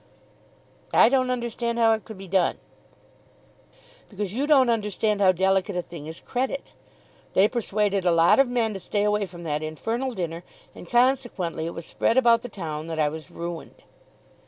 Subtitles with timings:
[0.95, 2.57] "I don't understand how it could be done."
[4.09, 6.73] "Because you don't understand how delicate a thing is credit.
[7.35, 10.43] They persuaded a lot of men to stay away from that infernal dinner,
[10.73, 13.83] and consequently it was spread about the town that I was ruined.